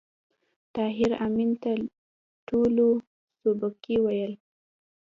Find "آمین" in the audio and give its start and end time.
1.25-1.51